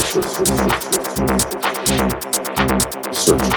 Search. 0.00 0.24
Search. 3.12 3.50